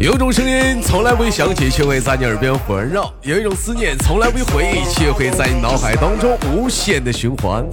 [0.00, 7.66] 有种声音从来未响起，却会在你耳边环绕；有一种思念从来未回忆，却会在你脑海当中无限的循环。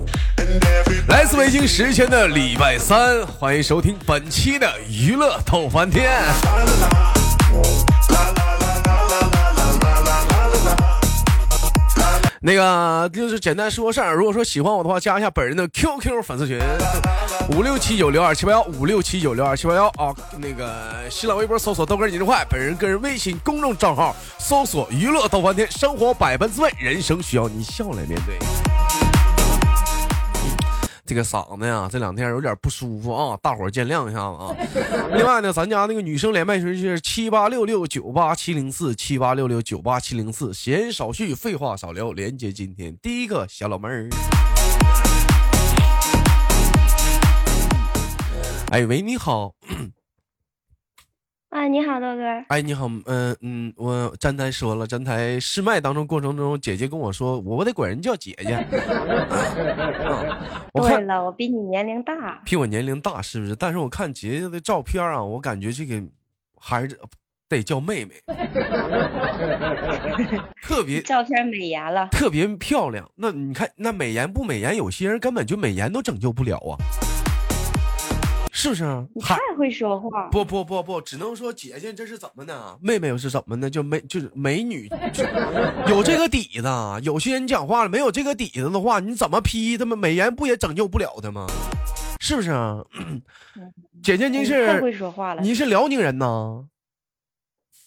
[1.08, 6.10] 来自北京时间的礼拜三，欢迎收听本期的娱乐逗翻天。
[12.46, 14.14] 那个就是简单说事儿。
[14.14, 16.60] 如果说喜欢我的话，加一下本人的 QQ 粉丝群，
[17.50, 20.14] 五六七九六二七八幺，五六七九六二七八幺啊。
[20.38, 28.38] 那个新浪微博搜索豆哥你真坏，本人个人微信公众账号搜索娱乐豆翻天，生活百般滋味，人生需要你笑来面对。
[31.08, 34.56] 这个嗓子呀，这两天有点不舒服啊，大伙见谅一下子啊。
[35.14, 40.52] 另外呢，咱家那个女生连麦群是七八六六九八七零四七八六六九八七零四。
[40.52, 44.10] 闲言少叙，废话少聊，连接今天第一个小老妹儿。
[48.72, 49.54] 哎喂，你好。
[51.56, 52.22] 哎，你好，豆哥。
[52.50, 58.62] 哎，你好，嗯嗯，我站台说了，站台试麦当中过程中，姐姐跟我说，我得管人叫姐姐。
[60.74, 62.42] 对了，我比你年龄大。
[62.44, 63.56] 比我年龄大是不是？
[63.56, 66.04] 但是我看姐姐的照片啊，我感觉这个
[66.60, 67.00] 还是
[67.48, 68.16] 得叫妹妹。
[70.62, 73.10] 特别 照片美颜了，特别漂亮。
[73.16, 74.76] 那你看，那美颜不美颜？
[74.76, 76.76] 有些人根本就美颜都拯救不了啊。
[78.66, 79.08] 是不是？
[79.14, 80.28] 你太会说话。
[80.30, 82.76] 不不不不，只能说姐姐这是怎么呢？
[82.82, 83.70] 妹妹又是怎么呢？
[83.70, 84.90] 就美就是美女，
[85.88, 86.68] 有这个底子。
[87.04, 91.46] 有些人讲话了，没有这个底子的话，你怎么批他们美颜不也拯救不了他吗？
[92.20, 92.84] 是不是啊？
[94.02, 95.44] 姐姐您是太会说话了。
[95.44, 96.66] 您是辽宁人呐？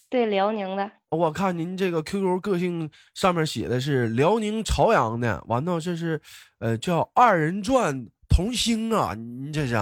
[0.09, 0.89] 对，辽宁的。
[1.09, 6.21] 我看您这个 QQ 个性上面写的是辽宁朝阳的，完了这是
[6.59, 9.75] 呃叫二人转童星啊，您这是？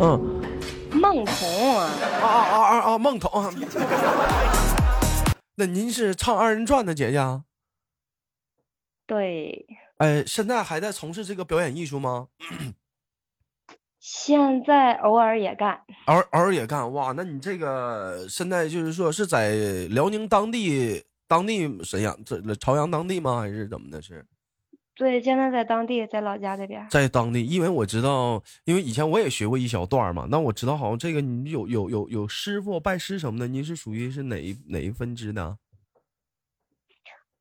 [0.00, 0.40] 嗯，
[0.92, 1.90] 孟童啊
[2.22, 2.98] 啊啊啊啊啊！
[2.98, 3.28] 孟童，
[5.56, 7.18] 那您是唱二人转的姐姐？
[9.06, 9.66] 对。
[9.96, 12.28] 哎，现在还在从事这个表演艺术吗？
[13.98, 15.80] 现在偶尔也干。
[16.06, 17.12] 偶偶尔也干哇？
[17.16, 19.56] 那你这个现在就是说是在
[19.90, 23.40] 辽宁当地当地沈阳这朝阳当地吗？
[23.40, 24.00] 还是怎么的？
[24.00, 24.24] 是？
[24.98, 35.56] 对，现在在当地，在老家这边，在当地，因为我知道，因为以前我也学过一小段嘛，那我知道好像这个你有有有有师傅拜师什么的，您是属于是哪一哪一分支的？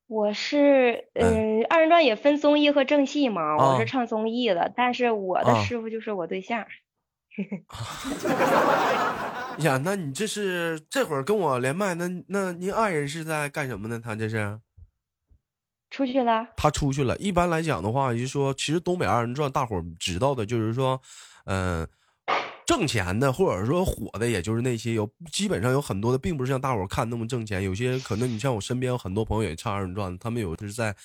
[0.06, 6.64] 我是，嗯，二人转也分综艺和正戏嘛，我是唱综艺的，但是我的师傅就是我对象。
[9.62, 14.00] 呀，那你这是这会儿跟我连麦，那那您爱人是在干什么呢？
[14.00, 14.60] 他这是？
[15.98, 17.18] 出去了，他出去了。
[17.18, 21.02] 一般来讲的话，就是说，其实东北二人转大伙儿知道的，就是说，
[21.46, 21.88] 嗯，
[22.68, 27.64] 挣钱的或者说火的，也就是那些有基本上有很多的，并不是像大伙儿看那么挣钱。
[27.64, 30.96] 有些可能你像我身边有很多朋友也唱二人转，他们有是在，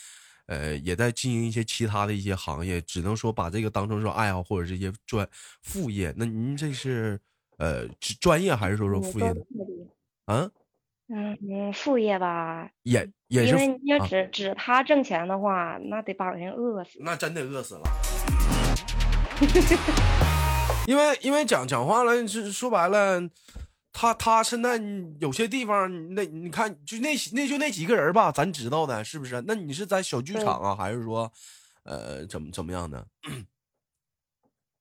[0.44, 5.26] 呃，也在经营一些其他的一些行业，只能说把这个当成说爱好或者这些专
[5.62, 6.12] 副业。
[6.19, 7.19] 那您这是
[7.56, 7.88] 呃
[8.20, 9.41] 专业还是说说副业的？
[10.26, 10.50] 啊？
[11.14, 16.98] 嗯，副业吧，也也是，因为你要指指他挣钱的话，那得把人饿死。
[17.02, 17.82] 那真得饿死了。
[20.88, 23.20] 因为因为讲讲话了，是说白了，
[23.92, 24.80] 他他现在
[25.20, 29.44] 有些地方，那你看就那那就那几个人吧，咱知道的，是不是？
[29.46, 31.30] 那你是在小剧场啊，还是说，
[31.84, 33.06] 呃，怎么怎么样的？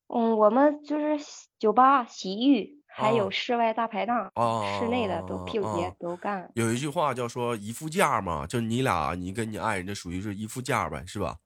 [0.07, 1.17] 嗯，我们就是
[1.59, 2.80] 酒吧、洗浴。
[3.01, 4.31] 还有室外大排档，
[4.79, 6.47] 室内的都啤酒节都干。
[6.53, 11.37] 有一句话叫说一副架嘛，就你俩，你跟你爱人这属于是一副架呗，是吧？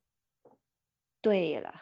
[1.22, 1.74] 对了，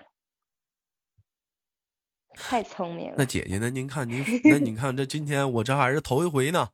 [2.35, 3.15] 太聪明了。
[3.17, 3.69] 那姐姐呢？
[3.69, 6.69] 您看您，那你 看这今天我这还是头一回呢，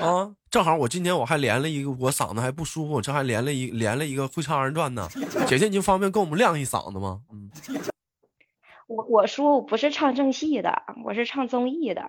[0.00, 5.06] 啊，正好我今天我还连了一个，我嗓子还不舒服，我这还连了一连了一个会唱二人转呢。
[5.46, 7.20] 姐姐，您方便跟我们亮一嗓子吗？
[7.30, 7.50] 嗯。
[8.90, 12.02] 我我说我不是唱正戏的，我是唱综艺的，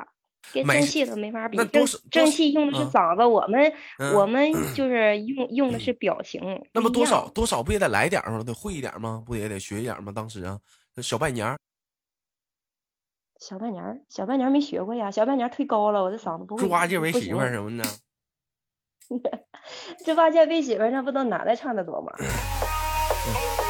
[0.52, 1.56] 跟正戏都没法比。
[1.68, 3.72] 正正戏用的是嗓子，我们
[4.16, 6.42] 我们就是用用的是表情。
[6.74, 8.44] 那么多少多少不也得来点吗？
[8.44, 9.24] 得会一点吗？
[9.24, 10.12] 不也得学一点吗？
[10.12, 10.60] 当时啊，
[11.04, 11.56] 小半年
[13.40, 16.64] 小半年小半年没学过呀，小半年忒高了，我这嗓子不会。
[16.64, 17.84] 猪八戒为媳妇什么的。
[20.04, 22.12] 猪八戒为媳妇，那不都男的唱的多吗？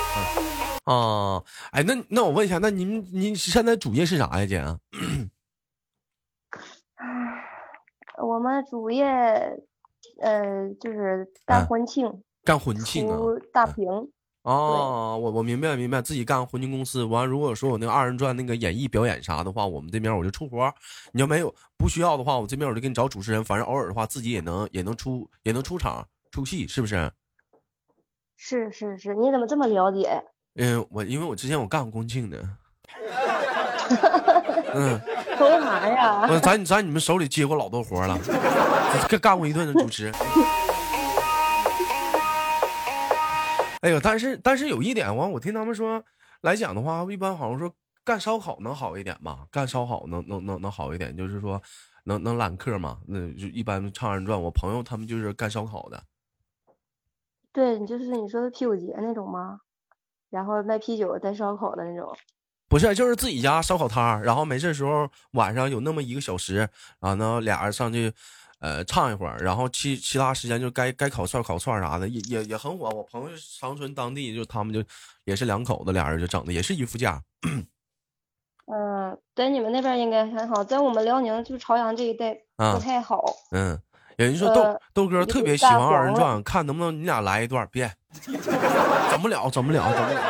[0.92, 4.62] 啊，哎，那那我问一下，那您您现在主业是啥呀，姐？
[8.22, 9.06] 我们主业，
[10.20, 13.18] 呃，就是干婚庆，干婚庆啊，
[13.54, 13.88] 大屏，
[14.44, 20.72] 哦，我我明白明白，自己干婚庆公司完，如果说我那个二人转那个演艺表演啥的话，我们这边我就出活
[21.14, 27.12] 你要没有不需要的话，我这边我就给你找主持人，反正偶尔的话自己也能也能出也能出场出戏，是不是？
[28.36, 30.24] 是是是，你怎么这么了解？
[30.56, 32.38] 嗯，我因为我之前我干过婚庆的。
[34.74, 35.00] 嗯，
[35.40, 36.28] 干啥呀？
[36.30, 38.18] 我在在你们手里接过老多活了，
[39.10, 40.12] 干干过一顿的主持。
[43.82, 46.04] 哎呦，但是但是有一点，完我听他们说
[46.42, 49.48] 来讲的话，一般好像说干烧烤能好一点吧？
[49.50, 51.62] 干烧烤能能能能好一点，就是说
[52.04, 53.00] 能能揽客嘛？
[53.08, 56.04] 那就一般唱二人转，我朋友他们就是干烧烤的。
[57.52, 59.62] 对，就是你说的啤酒节那种吗？
[60.32, 62.12] 然后卖啤酒带烧烤的那种。
[62.68, 66.68] 不是，就是自己家烧烤摊儿，然后没事时候晚上有那么一个小时，
[67.02, 68.12] 啊，那俩人上去。
[68.64, 72.92] 呃，唱一会儿，然后其其他时间就该该烤串烤串啥的，也也也很火。
[72.92, 74.84] 我朋友长春当地就他们就
[75.24, 77.20] 也是两口子，俩人就整的也是一副价。
[78.68, 83.36] 嗯，在你们那边应该还好，在我们辽宁就朝阳这一带不太好。
[83.50, 83.82] 嗯，
[84.22, 87.92] 有人说豆豆哥特别喜欢二人转，看能不能你俩来一段，别，
[89.10, 90.22] 整不了，整不了，整不了。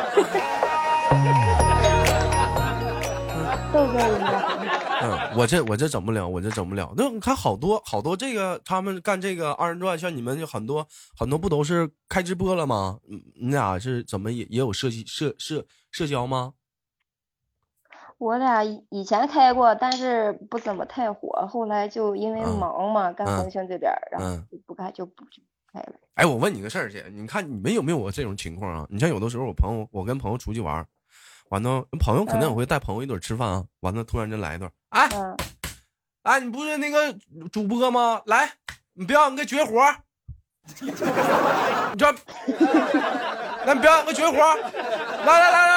[3.70, 3.98] 豆哥。
[5.04, 6.90] 嗯，我这我这整不了，我这整不了。
[6.96, 10.86] 那你看好多好多这个他们干这个二人转，像你们就很多
[11.18, 12.96] 很多不都是开直播了吗？
[13.38, 16.52] 你俩是怎么也也有社社社社交吗？
[18.22, 21.44] 我俩以前开过，但是不怎么太火。
[21.48, 25.42] 后来就因为忙嘛，干婚庆这边，然后就不开就不就
[25.72, 25.92] 开了。
[26.14, 28.86] 哎，我问你个事儿姐，你看你们有没有我这种情况啊？
[28.88, 30.86] 你像有的时候我朋友我跟朋友出去玩。
[31.48, 33.64] 完了，朋友肯定也会带朋友一顿吃饭啊。
[33.80, 35.08] 完了，突然间来一段，哎，
[36.22, 37.12] 哎，你不是那个
[37.50, 38.22] 主播吗？
[38.26, 38.48] 来，
[38.94, 39.82] 你表演个绝活，
[40.80, 40.92] 你
[41.98, 42.06] 这，
[43.66, 45.71] 来表演个绝活，来来来，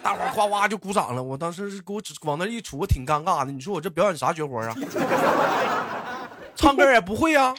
[0.02, 1.22] 大伙哗哗就鼓掌了。
[1.22, 3.52] 我当时是给我往那一杵，我挺尴尬的。
[3.52, 4.74] 你说我这表演啥绝活啊？
[6.56, 7.54] 唱歌也不会啊，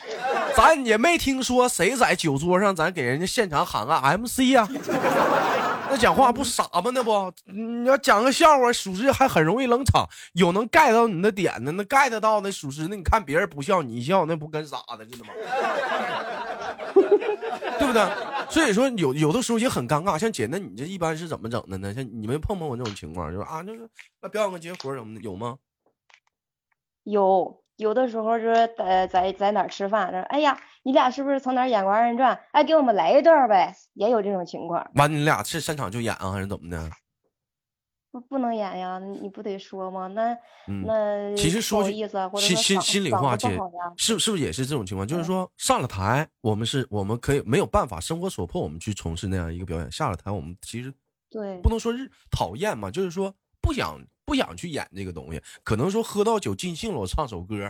[0.55, 4.67] 咱也没听说谁在酒桌上咱给人家现场喊个 MC 呀。
[5.89, 6.91] 那讲话不傻吗？
[6.93, 10.07] 那不，你要讲个笑话，属实还很容易冷场。
[10.33, 15.31] 有能 get 到你的点的，那 get 到那属实，那你看别人不笑，你笑，那不跟傻的似的吗？
[17.81, 18.03] 对不对？
[18.47, 20.19] 所以说有有的时候也很尴尬。
[20.19, 21.91] 像姐，那你这一般是怎么整的呢？
[21.93, 23.89] 像你们碰碰过这种情况，就是啊，就是
[24.21, 25.57] 那表演个绝活什么的，有吗？
[27.03, 27.59] 有。
[27.77, 32.39] 有的时候就是在在在哪儿吃饭，说哎呀，你俩是不是从哪儿演过二人转？
[32.51, 34.87] 哎，给我们来一段呗，也有这种情况。
[34.93, 36.77] 完，你俩是现场就演啊，还是怎么的？
[38.11, 40.07] 不不能演呀，你不得说吗？
[40.07, 40.37] 那
[40.67, 43.57] 那其实说意思，心心心里话，姐
[43.97, 45.07] 是是不是也是这种情况？
[45.07, 49.91] 就是说上了台，我们是我们可以没有办法，生活所迫，我们去从事那样一个表演。
[49.91, 50.93] 下了台，我们其实
[51.29, 53.99] 对不能说是讨厌嘛，就是说不想。
[54.23, 57.69] 不想去演这个东西，可能说喝到酒尽兴了，我唱首歌。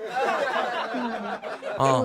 [1.76, 2.02] 啊，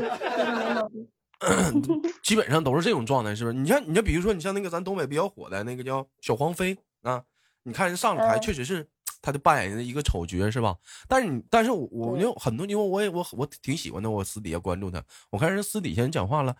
[2.22, 3.56] 基本上都是这种状态，是不是？
[3.56, 7.24] 你像，你像，比如说，你像那个咱东北比较火的那个叫小黄飞啊，
[7.64, 8.88] 你看人上了台，确实是
[9.22, 10.76] 他就扮演的一个丑角，是吧？
[11.08, 16.56] 但是你，但是我我有很多，因为我也我我挺喜欢的，我私底下关注他，我看人私底下人讲话了，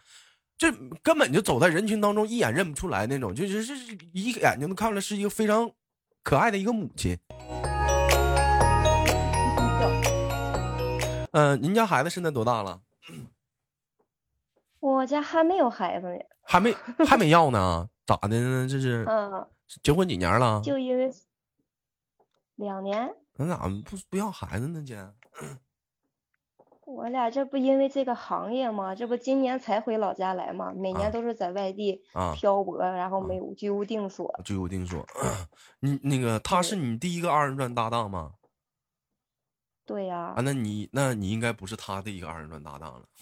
[0.58, 3.74] 这根本就走在人群当中，一眼认不出来那种，就是是
[4.14, 5.72] 一眼睛能看出来是一个非常。
[6.22, 7.18] 可爱的一个母亲。
[11.32, 12.82] 嗯，您家孩子现在多大了？
[14.82, 16.20] 我家还没有孩子呢。
[16.44, 16.76] 还没
[17.08, 17.90] 还没要呢？
[18.06, 18.68] 咋的呢？
[18.70, 19.06] 这是？
[19.08, 19.48] 嗯。
[19.84, 20.62] 结婚几年了？
[20.64, 21.12] 就因为
[22.56, 23.14] 两年。
[23.38, 25.08] 那咋不不要孩子呢，姐？
[26.86, 28.96] 我俩这不因为这个行业吗？
[28.96, 30.74] 这不今年才回老家来吗？
[30.76, 32.02] 每年都是在外地
[32.36, 34.34] 漂泊，然后没有居无定所。
[34.44, 35.06] 居无定所，
[35.82, 38.32] 你那个他是你第一个二人转搭档吗？
[39.86, 40.34] 对呀。
[40.36, 43.06] 啊，那你那你应该不是他的一个二人转搭档了。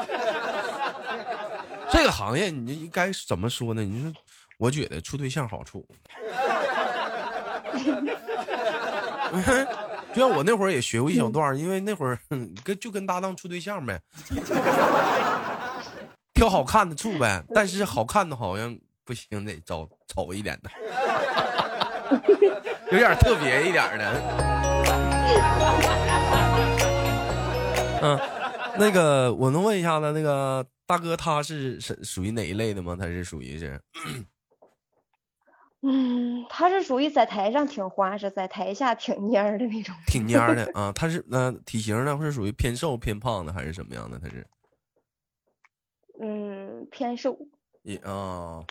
[1.91, 3.83] 这个行业你应该怎么说呢？
[3.83, 4.11] 你说，
[4.57, 5.85] 我觉得处对象好处。
[10.13, 12.19] 就像我那会儿也学过一小段因为那会儿
[12.65, 13.97] 跟就跟搭档处对象呗，
[16.33, 17.41] 挑好看的处呗。
[17.55, 20.69] 但是好看的好像不行，得找丑一点的，
[22.91, 24.21] 有点特别一点的。
[28.03, 28.19] 嗯，
[28.77, 32.97] 那个我能问一下子，那个大哥他是是属于哪一类的吗？
[32.99, 33.81] 他是属于是？
[35.83, 39.95] 嗯，他是属于在台上挺花式，在台下挺蔫的那种。
[40.05, 44.19] 挺蔫的 啊，他是那体型呢，是属于偏瘦偏胖的，还是什么样的？
[44.19, 44.45] 他是？
[46.21, 47.37] 嗯，偏瘦。
[47.83, 48.61] 也啊。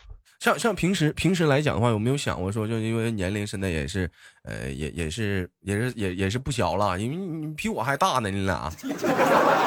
[0.40, 4.10] 像像平时平时来讲的话，有没有想过说，就因为年龄现在也是，
[4.42, 8.88] 呃，也也是也是也也是不小了，因为你比我还大呢，你俩 是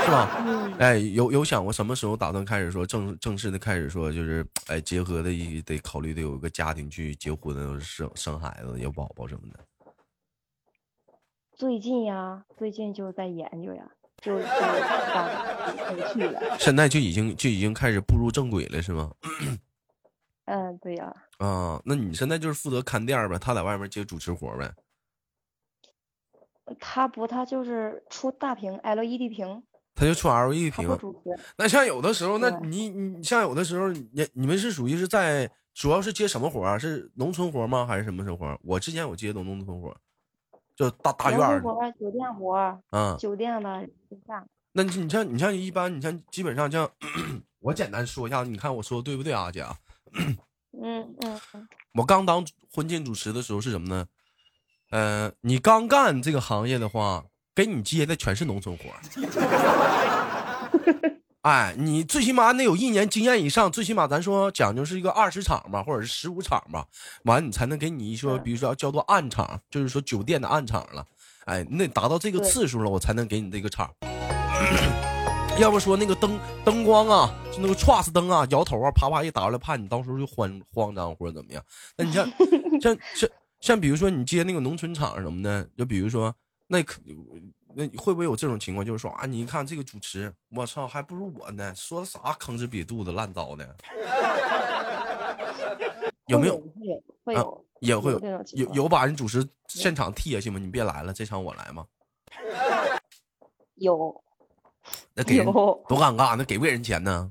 [0.09, 0.75] 吧？
[0.79, 5.29] 哎，有有想过什么时候打算开始说正正式的开始说，就是哎结合的
[5.63, 9.59] 得考虑得有个家庭去结婚生生孩子有宝宝什么的。
[11.55, 13.83] 最近呀，最近就在研究呀，
[14.19, 16.57] 就就刚去了。
[16.57, 19.11] 现在就已经就已经开始步入正轨了，是吗？
[20.45, 21.13] 嗯，对呀。
[21.37, 24.73] 啊，那你现在就是负责看店呗，他在外面接主持活呗。
[26.79, 29.63] 他不，他就是出大屏 LED 屏。
[29.95, 30.97] 他就出 LED 屏。
[31.57, 36.77] 那像有的时候，那你你像有的时候，你你们是属于是在主要是接什么活啊？
[36.79, 37.85] 是农村活吗？
[37.85, 38.57] 还是什么生活？
[38.63, 39.95] 我之前我接的农村活，
[40.75, 41.61] 就大大院儿。
[41.61, 42.81] 活，酒店活。
[42.91, 43.17] 嗯。
[43.17, 43.87] 酒店的
[44.71, 46.89] 那你你像你像一般，你像基本上像
[47.59, 49.63] 我简单说一下，你看我说的对不对啊，姐？
[50.15, 51.39] 嗯嗯，
[51.93, 54.05] 我刚当婚庆主持的时候是什么呢？
[54.91, 58.85] 呃，你刚干这个行业的话，给你接的全是农村活
[61.41, 66.87] 哎，你最起码得有一年经验以上，最起码咱说讲究是一个二十场吧，或者是十五场吧，
[67.25, 71.05] 完你才能给你一说，比如说要叫做暗场，就是说酒店的暗场了。
[71.45, 73.93] 哎，你得达到这个次数了，我才能给你这个场。
[75.59, 81.63] 要不说那个灯灯光啊，就那个 trust 灯啊，摇头啊，啪啪一打过来，怕你到时候就慌慌张或者怎么样。
[81.95, 82.27] 那你像
[82.81, 83.29] 像像
[83.61, 86.33] 像， 比如说你接那个农村场什么的，就比如说
[86.67, 86.99] 那可
[87.75, 88.85] 那会不会有这种情况？
[88.85, 93.75] 就是说啊，你一看这个主持，我操，还不如我呢，说的啥吭哧瘪肚子烂糟的。
[96.27, 96.61] 有没有？
[97.23, 98.19] 会有，也会有，
[98.53, 100.59] 有有把人主持现场替下去吗？
[100.59, 101.85] 你别来了，这场我来吗？
[103.75, 104.21] 有。
[105.15, 107.29] 那给多尴尬，那给不给人钱呢？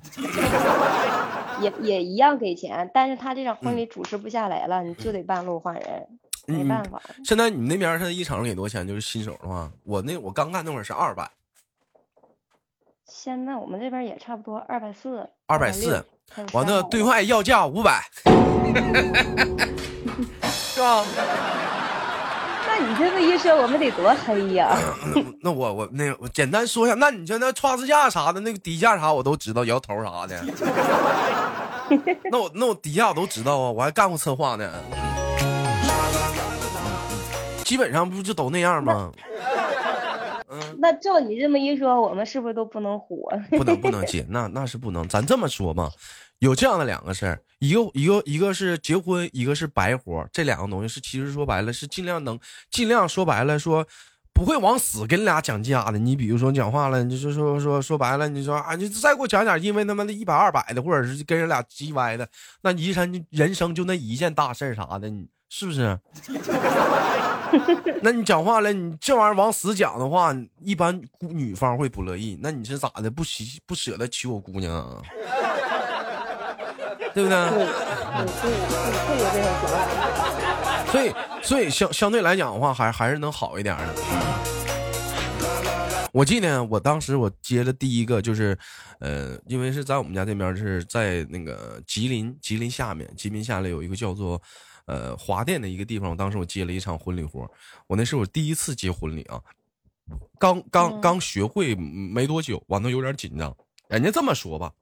[1.61, 6.09] 也也一样给钱，但是他这场婚礼主持不下来了，你就得半路换人，
[6.47, 7.01] 没办法。
[7.25, 8.87] 现在你那边现在一场给多少钱？
[8.87, 11.31] 就是新手的话，我那我刚干那会儿是二百。
[13.07, 15.29] 现在我们这边也差不多二百四。
[15.47, 16.05] 二百四，
[16.53, 18.03] 完了对外要价五百
[20.43, 21.05] 是吧？
[22.83, 24.77] 那你这么一说，我们得多黑呀！
[25.41, 30.45] 那我我那我简单说一下，那你像那创支架啥的，那个底价啥我都知道，摇头啥的。
[32.29, 34.69] 那我那我底价我都知道啊，我还干过策划呢。
[37.65, 39.12] 基本上不就都那样吗？
[40.52, 40.78] 嗯。
[40.78, 43.28] 那照你这么一说，我们是不是都不能火？
[43.50, 45.09] 不能不能姐，那那是不能。
[45.09, 45.90] 咱这么说吧。
[46.38, 52.37] 有这样的两个事儿，一个一个一个是结婚，一个是白活，这两个东西是其实说白了是尽量能
[52.68, 53.87] 尽量说白了说
[54.32, 55.99] 不会往死跟你俩讲价的。
[56.00, 62.28] 你比如说讲话了，你就说说说白了，你说啊，你再给我讲点，因为他妈的一百二百的，或者是跟人俩叽歪的，
[62.62, 65.97] 那一生人生就那一件大事啥的，你是不是？
[68.02, 72.38] 那你讲话了，你这玩意儿往死讲的话，一般女方会不乐意。
[72.42, 73.11] 那你是咋的？
[73.11, 75.02] 不喜不舍得娶我姑娘啊？
[77.14, 77.50] 对不对？
[77.50, 77.66] 对，对，
[79.06, 79.73] 会有这种情况。
[80.87, 83.85] 所以，所以相相对来讲的话，还还是能好一点的。
[86.12, 88.54] 我记得我当时我接的第一个就是，
[89.00, 94.38] 呃，因为是在我们家这边是在那个吉林，吉林下面，吉林下来有一个叫做
[94.87, 96.17] 呃华电的一个地方。
[96.17, 97.49] 当时我接了一场婚礼活，
[97.87, 99.41] 我那是我第一次接婚礼啊，
[100.39, 103.55] 刚刚刚学会没多久，完了有点紧张。
[103.89, 104.73] 人家这么说吧。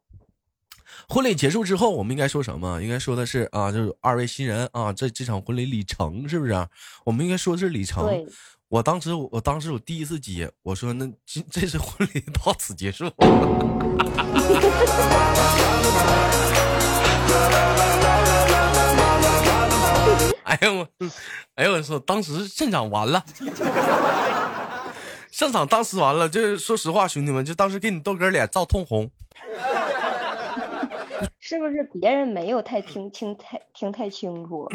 [1.09, 2.83] 婚礼结束之后，我们应该说什么？
[2.83, 6.69] 应该说的是啊，就是二位新人啊，这这场婚礼里程是不是？
[7.05, 8.27] 我们应该说的是里程。
[8.69, 13.09] 我当时，我当时我第一次接，我说那这这次婚礼到此结束。
[20.51, 20.89] 哎呦我，
[21.55, 23.25] 哎呦我说，当时现场完了，
[25.31, 29.09] 现场当时完了，就是说实话，兄弟们，就当时给你豆哥脸照通红。
[31.39, 34.69] 是不是别人没有太听清太听太清楚？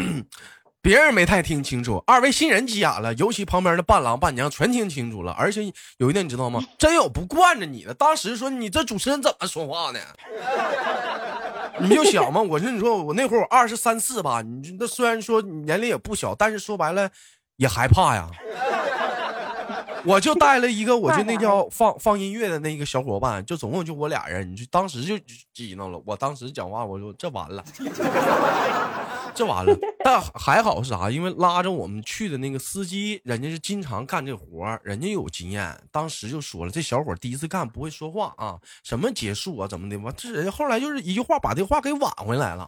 [0.81, 5.33] 别人没太听清楚，二位新人急眼了，尤其旁边的伴郎伴娘全听清楚了。
[5.33, 5.61] 而且
[5.97, 6.63] 有一点你知道吗？
[6.77, 7.93] 真有不惯着你的。
[7.93, 9.99] 当时说你这主持人怎么说话呢？
[11.79, 17.09] 你就想嘛，我说你说我那会儿我二十三四吧，你那虽然说年龄也不小，但是说白了
[17.57, 18.29] 也害怕呀。
[20.05, 25.17] 我就带了一个，我就那 叫放放音乐的那个小伙伴，就总共就我俩人，你就当时就
[25.51, 25.99] 激恼了。
[26.05, 27.63] 我当时讲话，我说这完了，
[29.35, 31.11] 这完了，但还好是啥？
[31.11, 35.77] 因为拉着我们去的那个司机，人家是经常干这活人家有经验。
[35.91, 39.97] 当时就说了，这小伙第一次干，不会说话啊，什么结束啊，怎么的？
[39.97, 42.65] 完，这人家后来就是一句话把这话给挽回来了。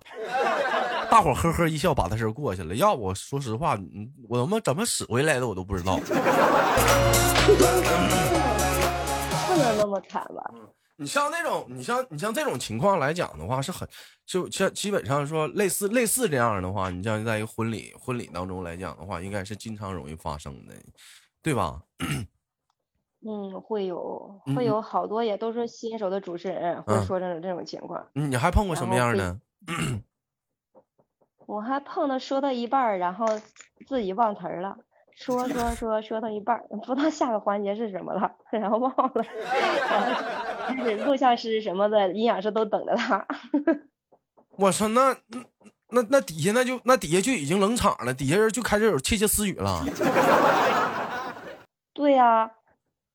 [1.09, 2.75] 大伙呵呵一笑，把他事过去了。
[2.75, 3.79] 要我说实话，
[4.27, 5.97] 我他妈怎么使回来的，我都不知道。
[9.47, 10.51] 不能那么惨吧？
[10.97, 13.87] 你像那种，你像你像这种情况来讲的话，是很
[14.25, 20.73] 就像基本上说类似类似这样的话，你像在一个婚礼婚礼当中来讲的话，应该是经常容易发生的，
[21.41, 21.81] 对吧？
[23.25, 28.07] 嗯，会有会有好多也都是新手的主持人会说这种这种情况。
[28.13, 29.39] 你还碰过什么样的？
[31.45, 33.25] 我还碰到说到一半，然后
[33.87, 34.77] 自己忘词儿了。
[35.17, 39.25] 说说说说到一半，不知道下个环节是什么了，然后忘了，
[39.89, 40.21] 然后
[40.67, 43.25] 开始录像师什么的，音响师都等着他。
[44.57, 45.17] 我说那
[45.89, 49.83] 那那底下那就那底下就已经冷场了，底下人就开始有窃窃私语了。
[51.93, 52.51] 对呀，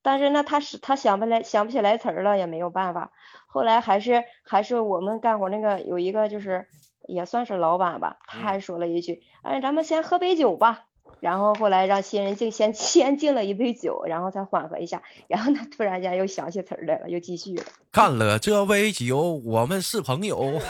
[0.03, 3.13] 但是那他是他想不来想不起来词儿了，也没有办法。
[3.47, 6.67] 后来还是还是我们干活那个有一个就是
[7.07, 10.87] 也算是老板吧，他还说了一句：“哎，咱们先喝杯酒吧。”
[11.23, 17.63] 然后后来让新人敬先 先敬了一杯酒，然后才缓和一下，然后他突然间又想起词儿来了，又继续了。
[17.93, 20.39] 干了这杯酒，我们是朋友。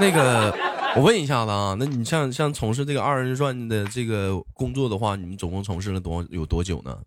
[0.00, 0.50] 那个，
[0.96, 6.98] 我问一下子啊，那你像像从事这个二人转的这个工作的话，你们总共从事了多有多久呢？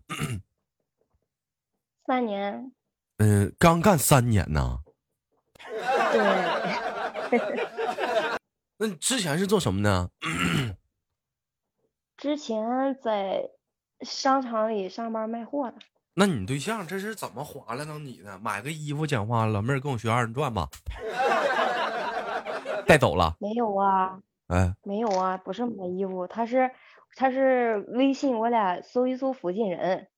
[2.06, 2.70] 三年。
[3.18, 4.78] 嗯，刚干三年呢。
[6.12, 7.66] 对。
[8.76, 10.10] 那你之前是做什么的？
[12.16, 13.50] 之前在
[14.00, 15.76] 商场里上班卖货的。
[16.14, 18.38] 那你对象这是怎么划拉到你的？
[18.38, 20.68] 买个衣服讲话，老妹儿跟我学二人转吧，
[22.86, 23.36] 带走了？
[23.40, 26.70] 没有啊，哎，没有啊，不是买衣服，他是
[27.16, 30.08] 他是微信，我俩搜一搜附近人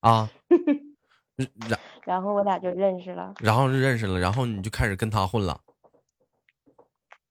[0.00, 0.30] 啊，
[1.68, 5.60] 然然后我俩就认识了，然后就认识了，然后你就开始跟他混了。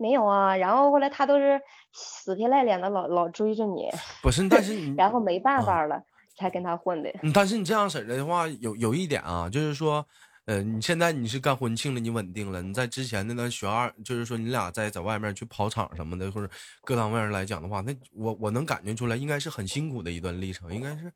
[0.02, 1.62] 没有啊，然后后来他都是
[1.94, 3.88] 死皮赖脸的老老追着你，
[4.24, 6.02] 不是，但是你 然后没办法了
[6.36, 7.12] 才跟他混的。
[7.32, 10.04] 但是你这样式的话，有有一点啊，就是说，
[10.46, 16.52] 呃，你现在你是干婚庆了，你稳定了，你在之前那段学二，就是说你俩在在外面去跑场什么的，或者
[16.84, 21.14] 各方面来讲的话，那我我能感觉出来，应该是很辛苦的一段历程，应该是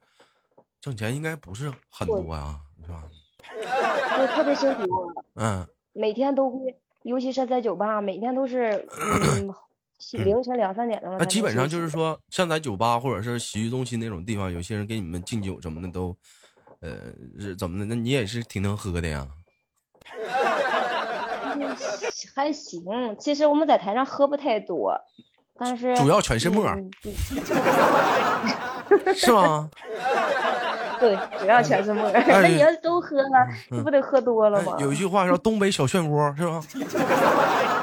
[0.80, 3.04] 挣钱应该不是很多啊，是吧？
[4.18, 4.84] 就，特别辛苦。
[5.34, 5.66] 嗯。
[5.94, 6.78] 每天都会。
[7.06, 9.54] 尤其是在酒吧，每天都是嗯
[10.26, 11.16] 凌晨两三点的。
[11.20, 16.16] 那基本上就是说，像在酒吧或者是洗浴中心那种地方，有些人给你们敬酒什么的都，
[16.82, 16.98] 呃，
[17.40, 17.86] 是怎么的？
[17.86, 19.28] 那你也是挺能喝的呀？
[22.36, 22.84] 还行，
[23.20, 25.00] 其实我们在台上喝不太多，
[25.58, 26.66] 但是主要全是沫，
[29.16, 29.70] 是吗？
[31.06, 32.12] 对，主要全是沫。
[32.12, 34.76] 那 你要都喝了，你不得喝多了吗？
[34.80, 36.60] 有一句话说“东北小漩涡”，是吧？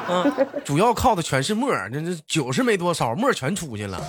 [0.11, 4.03] 嗯，主要靠的全是沫，那这酒是没多少，沫全出去了。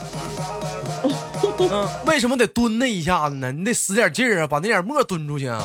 [1.72, 3.52] 嗯，为什么得蹲那一下子呢？
[3.52, 5.64] 你得使点劲儿啊，把那点沫蹲出去啊！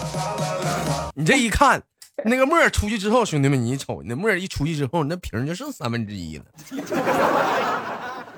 [1.15, 1.83] 你这一看，
[2.25, 6.45] 那个沫出去之后，兄弟们，你一瞅，那沫一出去之后，那瓶就剩三分之一了。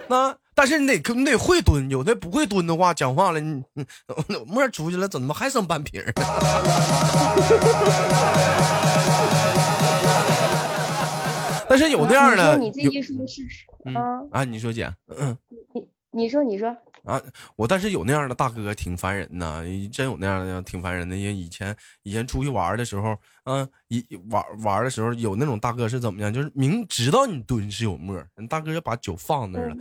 [0.07, 0.37] 那。
[0.61, 3.64] 但是你得你得会蹲，有的不会蹲的话，讲话了，你
[4.46, 6.03] 沫出去了，怎么还剩半瓶？
[11.66, 13.42] 但是有那样的，你这一说是
[13.94, 15.35] 啊啊，你说姐，嗯，
[15.73, 16.68] 你你说你说
[17.05, 17.18] 啊，
[17.57, 21.16] 我但是有那样的大哥挺烦人呐，真有那样的挺烦人的。
[21.16, 26.31] 因为以前以前出去玩的时候，嗯，一玩玩的时候有那种大哥是怎么样？
[26.31, 29.77] 就是明知道你蹲是有沫，人大哥就把酒放那儿了。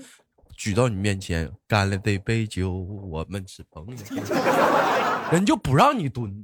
[0.59, 3.95] 举到你面前，干了这杯酒，我们是朋友。
[5.31, 6.43] 人就不让你蹲。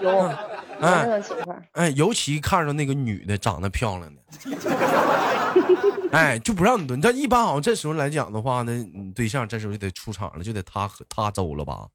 [0.00, 0.32] 有有有
[0.80, 1.62] 这种情况。
[1.72, 4.22] 哎，尤其看着那个女的长得漂亮的，
[6.16, 6.98] 哎，就不让你蹲。
[6.98, 11.88] 但一般好像这时候来讲的话呢，你对象这时候就得出场了，就得他他走了吧？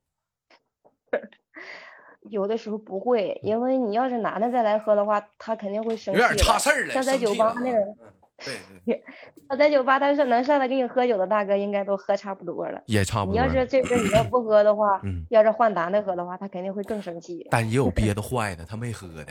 [2.30, 6.22] 有的时候不会，因为你要是男的再来喝的话，他肯定会生气。
[6.22, 6.94] 有点差事儿了。
[6.94, 7.98] 像在酒吧那种。
[8.46, 8.56] 对
[8.86, 9.04] 对，
[9.50, 13.34] 他 在酒吧，他是能上来跟你喝酒的大哥，应该都喝差不多了，也差不多。
[13.34, 17.46] 你要是这阵你要不喝的话，要是换男的喝的话，他肯定会更生气。
[17.50, 19.26] 但也有憋的坏的，他没喝的。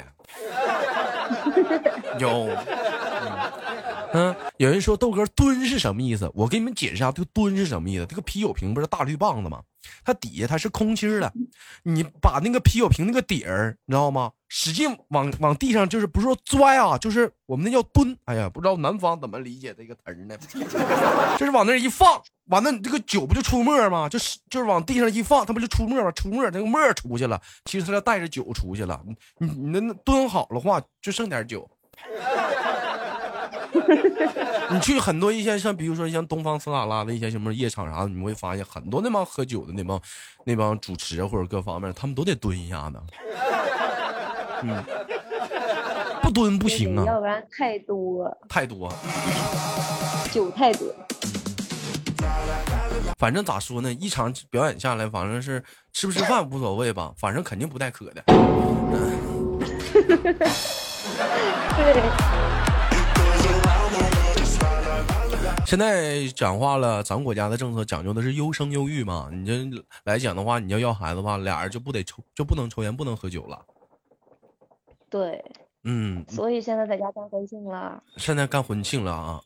[2.19, 2.49] 有，
[4.13, 6.31] 嗯，有人说豆哥蹲是什么意思？
[6.35, 8.07] 我给你们解释一下，这个蹲是什么意思？
[8.07, 9.63] 这个啤酒瓶不是大绿棒子吗？
[10.05, 11.33] 它底下它是空心的，
[11.83, 14.33] 你把那个啤酒瓶那个底儿，你知道吗？
[14.49, 18.17] 使劲往往地上，就是不是说拽啊，就是我们那叫蹲。
[18.27, 20.37] 哎呀，不知道南方怎么理解这个词儿呢？
[21.39, 24.09] 就是往那一放，完了你这个酒不就出沫吗？
[24.09, 26.13] 就是就是往地上一放，它不就出沫吗？
[26.13, 29.03] 出沫，那个沫出去了，其实它就带着酒出去了。
[29.39, 31.69] 你你那蹲好了话，就剩点酒。
[34.71, 40.01] 你去很多一些像，比如说像东方斯卡拉的一些什么夜场啥的，你会发现很多那帮喝酒的那帮
[40.45, 43.01] 那帮主持或者各方面，他们都得蹲一下子。
[44.63, 44.83] 嗯，
[46.23, 48.93] 不蹲不行啊，要不然太多太多，
[50.33, 50.89] 酒太多。
[53.19, 58.23] 反正咋说呢，一场表演下来，反正是吃不吃饭无所谓吧，反正肯定不带渴的。
[61.77, 62.03] 对。
[65.67, 69.31] 现在讲话了，咱国家的政策讲究的是优生优育嘛。
[69.33, 73.65] 你这来讲的话，你要要孩子的话，俩人就不得抽，就不能抽烟，不能喝酒了。
[75.09, 75.43] 对，
[75.85, 76.25] 嗯。
[76.29, 78.03] 所以现在在家干婚庆了。
[78.17, 79.41] 现在干婚庆了啊？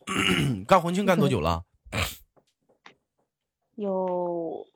[0.67, 1.63] 干婚庆干多久了？
[3.77, 4.67] 有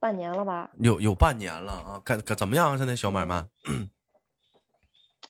[0.00, 0.70] 半年了吧？
[0.78, 2.00] 有有半年了啊？
[2.04, 2.76] 干干怎么样？
[2.78, 3.46] 现在小买卖？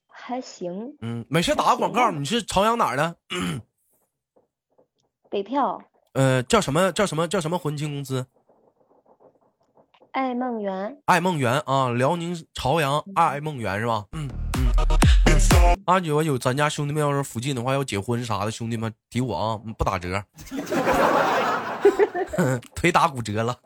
[0.07, 0.97] 还行。
[1.01, 2.11] 嗯，没事，打个广告。
[2.13, 3.17] 你是朝阳哪儿的？
[5.31, 5.81] 北漂，
[6.13, 8.27] 呃，叫什么叫什么叫什么婚庆公司？
[10.13, 14.07] 爱梦园，爱梦园啊，辽宁朝阳爱梦园是吧？
[14.13, 14.67] 嗯嗯。
[15.85, 20.23] 啊，有有咱家兄弟们要是附近的话要结婚啥的，兄弟们提我啊，不打折。
[22.75, 23.59] 腿打骨折了。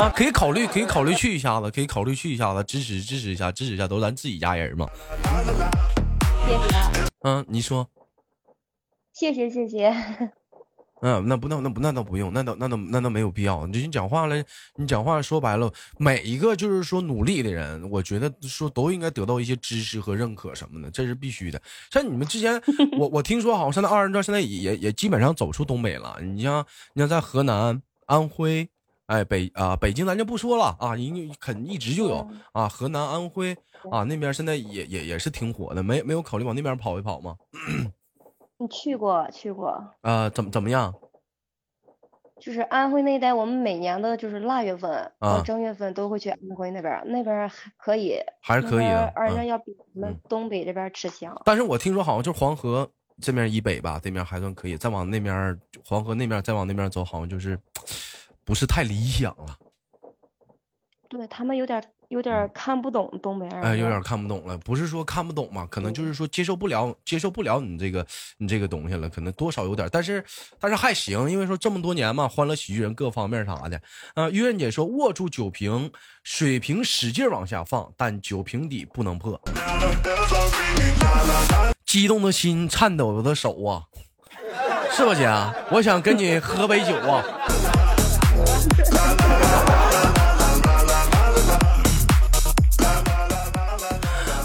[0.00, 4.88] 啊，可以考虑，可以考虑去一下子，可以考虑去一下子，支持支持一下，支持一下，都咱自己家人嘛。
[6.46, 7.10] 谢谢。
[7.20, 7.86] 嗯，你说。
[9.12, 9.94] 谢谢谢谢。
[11.02, 13.66] 嗯，那不那那不那倒不用，那倒那倒那倒没有必要。
[13.66, 14.42] 你你讲话了，
[14.76, 21.60] 你讲话说白了，每一个就是说努力的人，我觉得说都应该得到一些支持和认可什么的，这是必须的。
[21.90, 22.58] 像你们之前，
[22.98, 26.16] 我我听说好像现在二人转现在也也基本上走出东北了。
[26.22, 28.66] 你像你像在河南、安徽。
[29.10, 33.52] 哎，北啊，北京咱就不说了啊，因肯一直就有啊，河南、安徽
[33.90, 37.34] 啊那边现在也也也是挺火的，没没有考虑往那边跑一跑吗？
[38.56, 40.30] 你去过去过啊？
[40.30, 40.94] 怎么怎么样？
[42.40, 51.36] 就是安徽那一带，我们每年的就是腊月份啊，正月份都会去安徽那边，那边还可以，还是可以的，而且要比我们东北这边吃香。
[51.44, 52.88] 但是我听说好像就黄河
[53.20, 57.58] 这面以北吧，这面还算可以，再往那边黄河那面再往那边走，好像就是。
[58.50, 59.56] 不是太理想了，
[61.08, 64.58] 对他们有点有点看不懂东北人，哎，有点看不懂了。
[64.58, 68.04] 不是说看不懂嘛，可能就是说接受不了，接受不了你这个
[68.38, 69.88] 你这个东西了，可能多少有点。
[69.92, 70.24] 但是
[70.58, 73.80] 但是还行，因为说这么多年嘛，欢乐喜剧人各方面啥的
[74.14, 74.28] 啊。
[74.30, 75.92] 玉燕姐说，握住酒瓶，
[76.24, 79.40] 水瓶使劲往下放，但酒瓶底不能破。
[81.86, 83.84] 激动的心，颤抖的手啊，
[84.90, 85.28] 是不姐？
[85.70, 87.24] 我想跟你喝杯酒啊。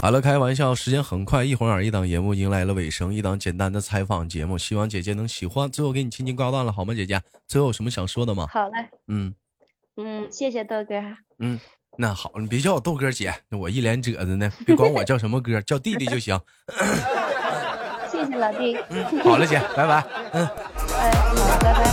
[0.06, 5.68] 好了，开玩笑，时间很快，一会儿一档节目迎来了尾声，一档简单的采访节目，希望姐姐能喜欢。
[5.68, 7.20] 最后给你轻轻挂断了，好吗，姐姐？
[7.48, 8.46] 最后有什么想说的吗？
[8.48, 9.34] 好嘞，嗯
[9.96, 10.94] 嗯，谢谢豆哥。
[11.40, 11.58] 嗯，
[11.98, 16.40] 那好，你别叫我豆哥姐，我一脸褶子呢，别管我叫什么哥，叫弟弟就行。
[18.08, 18.78] 谢谢老弟。
[18.90, 20.06] 嗯，好了，姐，拜拜。
[20.34, 20.46] 嗯，
[21.00, 21.84] 哎，好，拜拜。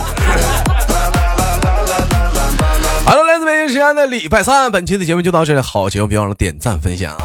[3.04, 5.60] 好了，来自北京时间的礼拜三，本期的节目就到这里。
[5.60, 7.16] 好节目，别忘了点赞分享。